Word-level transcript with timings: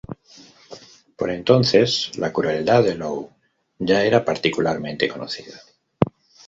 Por 1.15 1.29
entonces, 1.29 2.17
la 2.17 2.33
crueldad 2.33 2.83
de 2.83 2.95
Low 2.95 3.29
ya 3.77 4.03
era 4.03 4.25
particularmente 4.25 5.07
conocida. 5.07 5.61